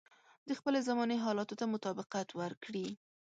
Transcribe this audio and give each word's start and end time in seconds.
د 0.47 0.49
خپلې 0.59 0.79
زمانې 0.87 1.17
حالاتو 1.25 1.55
ته 1.59 1.65
مطابقت 1.73 2.27
ورکړي. 2.41 2.87